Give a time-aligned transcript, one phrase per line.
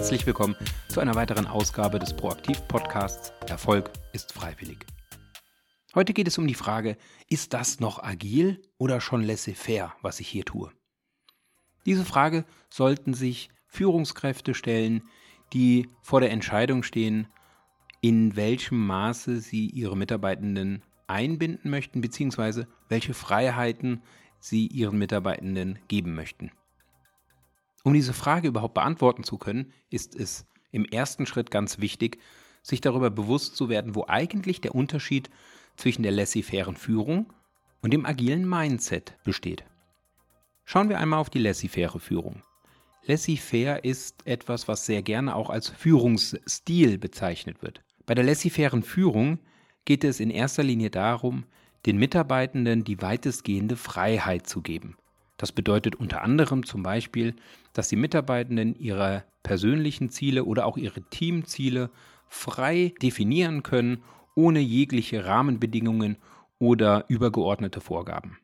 [0.00, 0.56] Herzlich willkommen
[0.88, 4.86] zu einer weiteren Ausgabe des Proaktiv-Podcasts Erfolg ist freiwillig.
[5.94, 6.96] Heute geht es um die Frage,
[7.28, 10.72] ist das noch agil oder schon laissez-faire, was ich hier tue?
[11.84, 15.02] Diese Frage sollten sich Führungskräfte stellen,
[15.52, 17.28] die vor der Entscheidung stehen,
[18.00, 24.00] in welchem Maße sie ihre Mitarbeitenden einbinden möchten, beziehungsweise welche Freiheiten
[24.38, 26.52] sie ihren Mitarbeitenden geben möchten.
[27.82, 32.18] Um diese Frage überhaupt beantworten zu können, ist es im ersten Schritt ganz wichtig,
[32.62, 35.30] sich darüber bewusst zu werden, wo eigentlich der Unterschied
[35.76, 37.32] zwischen der laissez-fairen Führung
[37.80, 39.64] und dem agilen Mindset besteht.
[40.64, 42.42] Schauen wir einmal auf die laissez-faire Führung.
[43.04, 47.82] Laissez-faire ist etwas, was sehr gerne auch als Führungsstil bezeichnet wird.
[48.04, 49.38] Bei der laissez-fairen Führung
[49.86, 51.44] geht es in erster Linie darum,
[51.86, 54.96] den Mitarbeitenden die weitestgehende Freiheit zu geben.
[55.40, 57.34] Das bedeutet unter anderem zum Beispiel,
[57.72, 61.88] dass die Mitarbeitenden ihre persönlichen Ziele oder auch ihre Teamziele
[62.28, 64.02] frei definieren können,
[64.34, 66.18] ohne jegliche Rahmenbedingungen
[66.58, 68.36] oder übergeordnete Vorgaben.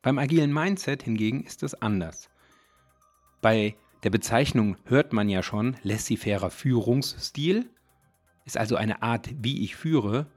[0.00, 2.30] Beim agilen Mindset hingegen ist es anders.
[3.42, 7.68] Bei der Bezeichnung hört man ja schon laissez-fairer Führungsstil,
[8.44, 10.30] ist also eine Art, wie ich führe,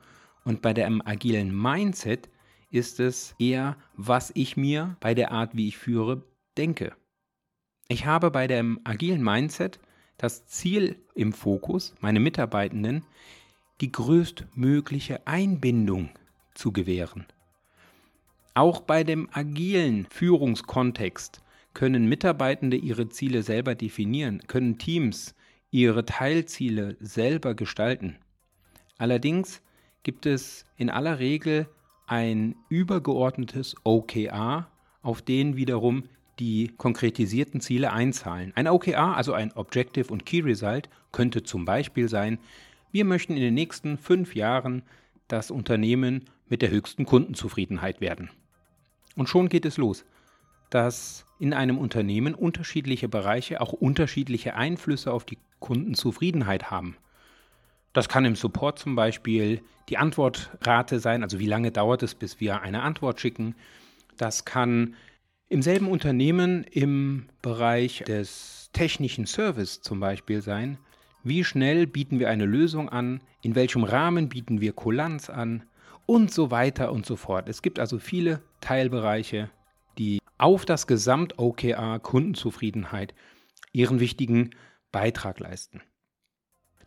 [0.46, 2.28] und bei dem agilen Mindset
[2.70, 6.24] ist es eher, was ich mir bei der Art, wie ich führe,
[6.58, 6.94] denke.
[7.88, 9.80] Ich habe bei dem agilen Mindset
[10.18, 13.04] das Ziel im Fokus, meine Mitarbeitenden
[13.82, 16.10] die größtmögliche Einbindung
[16.56, 17.26] zu gewähren.
[18.56, 21.44] Auch bei dem agilen Führungskontext
[21.76, 25.36] können Mitarbeitende ihre Ziele selber definieren, können Teams
[25.70, 28.18] ihre Teilziele selber gestalten.
[28.98, 29.62] Allerdings
[30.02, 31.68] gibt es in aller Regel
[32.08, 34.68] ein übergeordnetes OKR,
[35.02, 36.04] auf den wiederum
[36.40, 38.54] die konkretisierten Ziele einzahlen.
[38.56, 42.40] Ein OKR, also ein Objective und Key Result, könnte zum Beispiel sein,
[42.92, 44.84] wir möchten in den nächsten fünf Jahren
[45.28, 48.30] das Unternehmen mit der höchsten Kundenzufriedenheit werden.
[49.16, 50.06] Und schon geht es los,
[50.70, 56.96] dass in einem Unternehmen unterschiedliche Bereiche auch unterschiedliche Einflüsse auf die Kundenzufriedenheit haben.
[57.98, 62.40] Das kann im Support zum Beispiel die Antwortrate sein, also wie lange dauert es, bis
[62.40, 63.56] wir eine Antwort schicken.
[64.18, 64.94] Das kann
[65.50, 70.78] im selben Unternehmen im Bereich des technischen Service zum Beispiel sein.
[71.24, 73.20] Wie schnell bieten wir eine Lösung an?
[73.42, 75.64] In welchem Rahmen bieten wir Kulanz an?
[76.06, 77.50] Und so weiter und so fort.
[77.50, 79.50] Es gibt also viele Teilbereiche,
[79.98, 83.16] die auf das Gesamt-OKR Kundenzufriedenheit
[83.72, 84.52] ihren wichtigen
[84.92, 85.82] Beitrag leisten.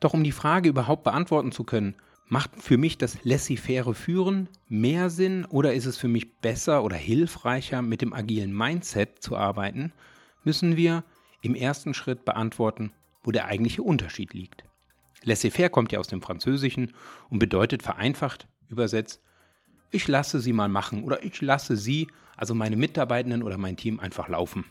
[0.01, 1.95] Doch um die Frage überhaupt beantworten zu können,
[2.27, 6.97] macht für mich das laissez-faire Führen mehr Sinn oder ist es für mich besser oder
[6.97, 9.93] hilfreicher, mit dem agilen Mindset zu arbeiten,
[10.45, 11.05] müssen wir
[11.43, 14.65] im ersten Schritt beantworten, wo der eigentliche Unterschied liegt.
[15.23, 16.93] Laissez-faire kommt ja aus dem Französischen
[17.29, 19.21] und bedeutet vereinfacht übersetzt,
[19.91, 22.07] ich lasse sie mal machen oder ich lasse sie,
[22.37, 24.65] also meine Mitarbeitenden oder mein Team einfach laufen.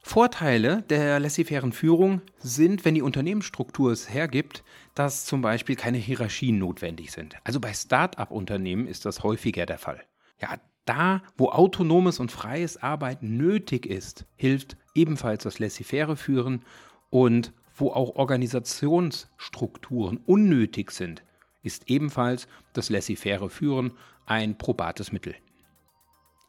[0.00, 4.64] Vorteile der laissez-fairen Führung sind, wenn die Unternehmensstruktur es hergibt,
[4.94, 7.36] dass zum Beispiel keine Hierarchien notwendig sind.
[7.44, 10.02] Also bei Start-up-Unternehmen ist das häufiger der Fall.
[10.40, 16.64] Ja, da, wo autonomes und freies Arbeiten nötig ist, hilft ebenfalls das laissez-faire Führen
[17.10, 21.22] und wo auch Organisationsstrukturen unnötig sind,
[21.62, 23.92] ist ebenfalls das laissez-faire Führen
[24.26, 25.34] ein probates Mittel.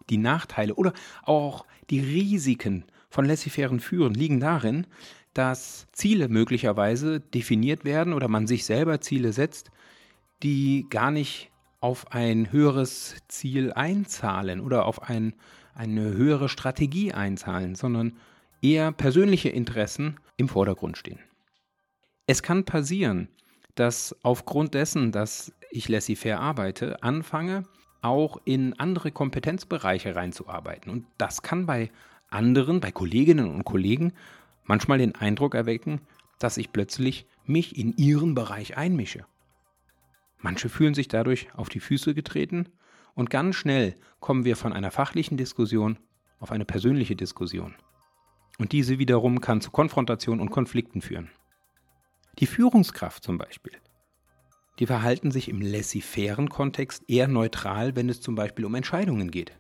[0.10, 0.94] Die Nachteile oder
[1.24, 4.88] auch die Risiken von laissez-fairen Führen liegen darin,
[5.34, 9.72] dass Ziele möglicherweise definiert werden oder man sich selber Ziele setzt,
[10.44, 15.34] die gar nicht auf ein höheres Ziel einzahlen oder auf ein,
[15.74, 18.18] eine höhere Strategie einzahlen, sondern
[18.62, 21.20] eher persönliche Interessen im Vordergrund stehen.
[22.28, 23.30] Es kann passieren,
[23.76, 27.64] dass aufgrund dessen, dass ich laissez-faire arbeite, anfange,
[28.02, 30.92] auch in andere Kompetenzbereiche reinzuarbeiten.
[30.92, 31.90] Und das kann bei
[32.30, 34.14] anderen, bei Kolleginnen und Kollegen,
[34.64, 36.02] manchmal den Eindruck erwecken,
[36.40, 39.26] dass ich plötzlich mich in ihren Bereich einmische.
[40.38, 42.70] Manche fühlen sich dadurch auf die Füße getreten
[43.14, 46.00] und ganz schnell kommen wir von einer fachlichen Diskussion
[46.40, 47.76] auf eine persönliche Diskussion.
[48.58, 51.30] Und diese wiederum kann zu Konfrontation und Konflikten führen.
[52.40, 53.74] Die Führungskraft zum Beispiel,
[54.80, 59.52] die verhalten sich im laissez-fairen Kontext eher neutral, wenn es zum Beispiel um Entscheidungen geht.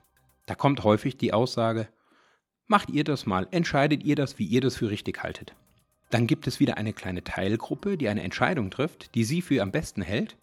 [0.46, 1.90] Da kommt häufig die Aussage,
[2.72, 5.56] Macht ihr das mal, entscheidet ihr das, wie ihr das für richtig haltet.
[6.12, 9.72] Dann gibt es wieder eine kleine Teilgruppe, die eine Entscheidung trifft, die sie für am
[9.72, 10.38] besten hält.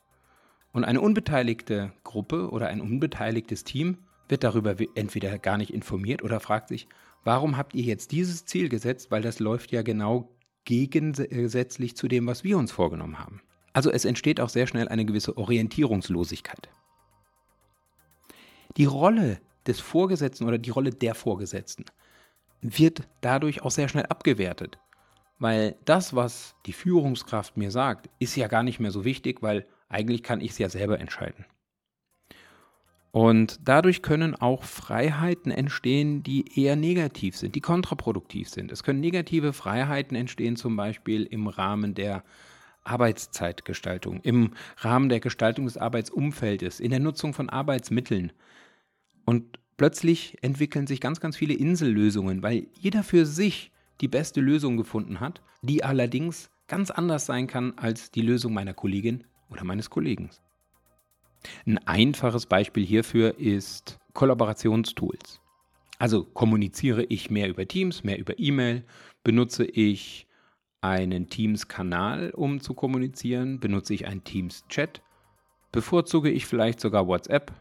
[0.73, 6.41] Und eine unbeteiligte Gruppe oder ein unbeteiligtes Team wird darüber entweder gar nicht informiert oder
[6.41, 6.89] fragt sich,
[7.23, 10.29] warum habt ihr jetzt dieses Ziel gesetzt, weil das läuft ja genau
[10.65, 13.41] gegensätzlich zu dem, was wir uns vorgenommen haben.
[13.73, 16.71] Also es entsteht auch sehr schnell eine gewisse Orientierungslosigkeit.
[18.77, 19.39] Die Rolle
[19.69, 21.85] des Vorgesetzten oder die Rolle der Vorgesetzten
[22.61, 24.79] wird dadurch auch sehr schnell abgewertet.
[25.39, 29.67] Weil das, was die Führungskraft mir sagt, ist ja gar nicht mehr so wichtig, weil
[29.89, 31.45] eigentlich kann ich es ja selber entscheiden.
[33.13, 38.71] Und dadurch können auch Freiheiten entstehen, die eher negativ sind, die kontraproduktiv sind.
[38.71, 42.25] Es können negative Freiheiten entstehen, zum Beispiel im Rahmen der
[42.85, 48.33] Arbeitszeitgestaltung, im Rahmen der Gestaltung des Arbeitsumfeldes, in der Nutzung von Arbeitsmitteln.
[49.25, 53.71] Und plötzlich entwickeln sich ganz, ganz viele Insellösungen, weil jeder für sich
[54.01, 58.75] die beste Lösung gefunden hat, die allerdings ganz anders sein kann als die Lösung meiner
[58.75, 60.31] Kollegin oder meines Kollegen.
[61.67, 65.41] Ein einfaches Beispiel hierfür ist Kollaborationstools.
[65.99, 68.85] Also kommuniziere ich mehr über Teams, mehr über E-Mail,
[69.25, 70.27] benutze ich
[70.81, 75.01] einen Teams-Kanal, um zu kommunizieren, benutze ich einen Teams-Chat,
[75.73, 77.53] bevorzuge ich vielleicht sogar WhatsApp,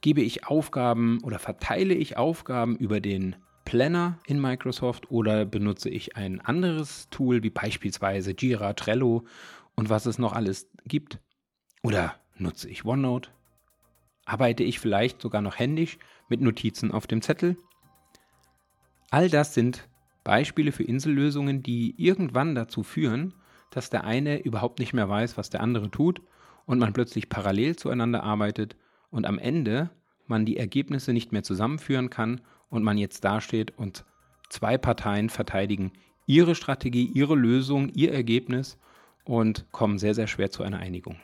[0.00, 6.16] gebe ich Aufgaben oder verteile ich Aufgaben über den Planner in Microsoft oder benutze ich
[6.16, 9.24] ein anderes Tool wie beispielsweise Jira, Trello
[9.74, 11.18] und was es noch alles gibt?
[11.82, 13.30] Oder nutze ich OneNote?
[14.24, 15.98] Arbeite ich vielleicht sogar noch händisch
[16.28, 17.56] mit Notizen auf dem Zettel?
[19.10, 19.88] All das sind
[20.24, 23.34] Beispiele für Insellösungen, die irgendwann dazu führen,
[23.70, 26.22] dass der eine überhaupt nicht mehr weiß, was der andere tut
[26.66, 28.76] und man plötzlich parallel zueinander arbeitet
[29.10, 29.90] und am Ende
[30.26, 34.04] man die Ergebnisse nicht mehr zusammenführen kann und man jetzt dasteht und
[34.48, 35.92] zwei Parteien verteidigen
[36.26, 38.78] ihre Strategie, ihre Lösung, ihr Ergebnis
[39.24, 41.16] und kommen sehr, sehr schwer zu einer Einigung.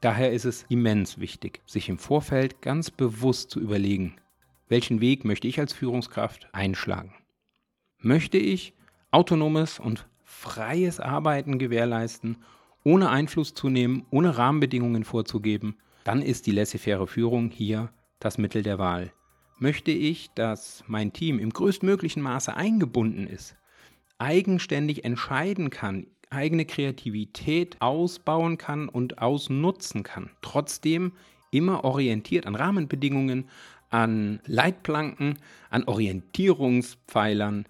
[0.00, 4.16] Daher ist es immens wichtig, sich im Vorfeld ganz bewusst zu überlegen,
[4.68, 7.14] welchen Weg möchte ich als Führungskraft einschlagen.
[7.98, 8.74] Möchte ich
[9.10, 12.38] autonomes und freies Arbeiten gewährleisten,
[12.82, 18.62] ohne Einfluss zu nehmen, ohne Rahmenbedingungen vorzugeben, dann ist die laissez-faire Führung hier das Mittel
[18.62, 19.12] der Wahl.
[19.58, 23.56] Möchte ich, dass mein Team im größtmöglichen Maße eingebunden ist,
[24.18, 30.30] eigenständig entscheiden kann, eigene Kreativität ausbauen kann und ausnutzen kann.
[30.40, 31.12] Trotzdem
[31.50, 33.48] immer orientiert an Rahmenbedingungen,
[33.90, 35.38] an Leitplanken,
[35.70, 37.66] an Orientierungspfeilern.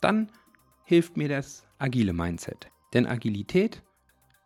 [0.00, 0.30] Dann
[0.84, 2.70] hilft mir das agile Mindset.
[2.92, 3.82] Denn Agilität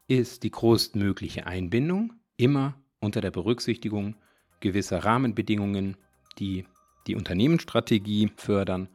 [0.07, 4.17] ist die größtmögliche Einbindung, immer unter der Berücksichtigung
[4.61, 5.97] gewisser Rahmenbedingungen,
[6.39, 6.65] die
[7.07, 8.89] die Unternehmensstrategie fördern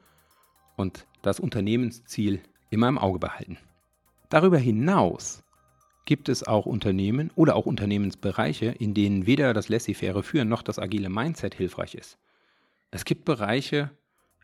[0.76, 3.58] und das Unternehmensziel immer im Auge behalten.
[4.30, 5.44] Darüber hinaus
[6.06, 10.80] gibt es auch Unternehmen oder auch Unternehmensbereiche, in denen weder das laissez-faire Führen noch das
[10.80, 12.18] agile Mindset hilfreich ist.
[12.92, 13.92] Es gibt Bereiche,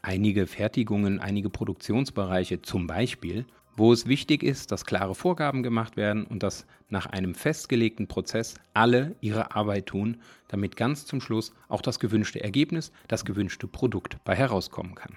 [0.01, 3.45] einige Fertigungen, einige Produktionsbereiche zum Beispiel,
[3.79, 8.55] wo es wichtig ist, dass klare Vorgaben gemacht werden und dass nach einem festgelegten Prozess
[8.73, 14.21] alle ihre Arbeit tun, damit ganz zum Schluss auch das gewünschte Ergebnis, das gewünschte Produkt
[14.25, 15.15] bei herauskommen kann.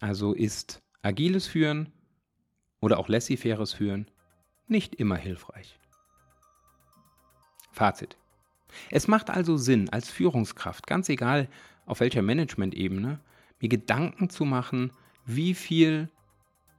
[0.00, 1.92] Also ist agiles Führen
[2.80, 4.10] oder auch laissez-faires Führen
[4.66, 5.78] nicht immer hilfreich.
[7.70, 8.16] Fazit.
[8.90, 11.48] Es macht also Sinn, als Führungskraft, ganz egal
[11.86, 13.20] auf welcher Management-Ebene,
[13.60, 14.92] mir Gedanken zu machen,
[15.26, 16.08] wie viel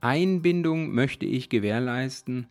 [0.02, 2.48] Einbindung möchte ich gewährleisten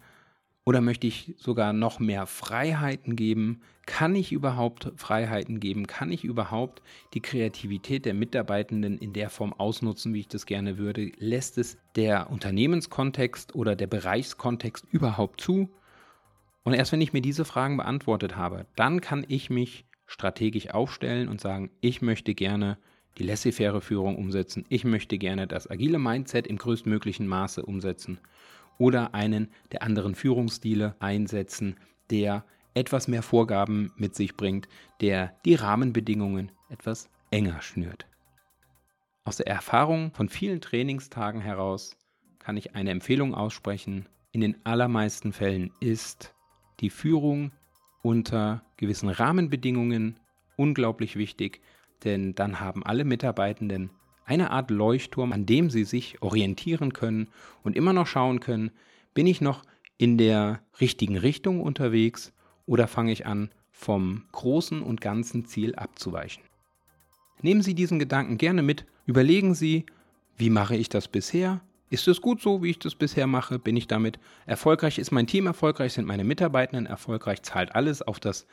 [0.65, 3.61] oder möchte ich sogar noch mehr Freiheiten geben?
[3.87, 5.89] Kann ich überhaupt Freiheiten geben?
[5.89, 6.81] Kann ich überhaupt
[7.13, 11.11] die Kreativität der Mitarbeitenden in der Form ausnutzen, wie ich das gerne würde?
[11.19, 15.69] Lässt es der Unternehmenskontext oder der Bereichskontext überhaupt zu?
[16.63, 21.29] Und erst wenn ich mir diese Fragen beantwortet habe, dann kann ich mich strategisch aufstellen
[21.29, 22.79] und sagen, ich möchte gerne
[23.19, 28.19] die laissez-faire Führung umsetzen, ich möchte gerne das agile Mindset im größtmöglichen Maße umsetzen
[28.79, 31.77] oder einen der anderen Führungsstile einsetzen,
[32.11, 34.69] der etwas mehr Vorgaben mit sich bringt,
[35.01, 38.07] der die Rahmenbedingungen etwas enger schnürt.
[39.25, 41.97] Aus der Erfahrung von vielen Trainingstagen heraus
[42.39, 44.09] kann ich eine Empfehlung aussprechen.
[44.33, 46.35] In den allermeisten Fällen ist
[46.81, 47.53] die Führung
[48.03, 50.19] unter gewissen Rahmenbedingungen
[50.57, 51.61] unglaublich wichtig,
[52.05, 53.91] denn dann haben alle Mitarbeitenden
[54.25, 57.29] eine Art Leuchtturm, an dem sie sich orientieren können
[57.63, 58.71] und immer noch schauen können,
[59.13, 59.65] bin ich noch
[59.99, 62.33] in der richtigen Richtung unterwegs
[62.65, 66.43] oder fange ich an, vom großen und ganzen Ziel abzuweichen.
[67.43, 69.87] Nehmen Sie diesen Gedanken gerne mit, überlegen Sie,
[70.37, 71.61] wie mache ich das bisher?
[71.89, 73.59] Ist es gut so, wie ich das bisher mache?
[73.59, 74.99] Bin ich damit erfolgreich?
[74.99, 75.95] Ist mein Team erfolgreich?
[75.95, 77.43] Sind meine Mitarbeitenden erfolgreich?
[77.43, 78.47] Zahlt alles auf das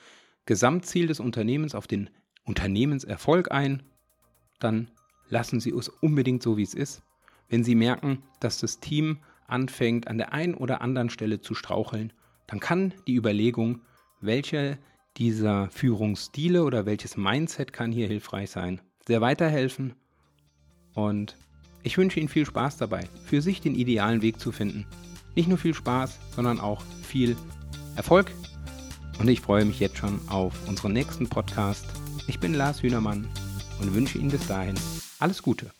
[0.46, 2.10] Gesamtziel des Unternehmens, auf den
[2.48, 3.84] Unternehmenserfolg ein?
[4.60, 4.89] Dann
[5.30, 7.04] lassen Sie es unbedingt so, wie es ist.
[7.50, 12.12] Wenn Sie merken, dass das Team anfängt, an der einen oder anderen Stelle zu straucheln,
[12.48, 13.82] dann kann die Überlegung,
[14.20, 14.80] welche
[15.18, 19.94] dieser Führungsstile oder welches Mindset kann hier hilfreich sein, sehr weiterhelfen.
[20.94, 21.38] Und
[21.84, 24.86] ich wünsche Ihnen viel Spaß dabei, für sich den idealen Weg zu finden.
[25.36, 27.36] Nicht nur viel Spaß, sondern auch viel
[27.96, 28.32] Erfolg.
[29.20, 31.86] Und ich freue mich jetzt schon auf unseren nächsten Podcast.
[32.27, 33.25] Ich bin Lars Hühnermann
[33.79, 34.75] und wünsche Ihnen bis dahin
[35.19, 35.72] alles Gute.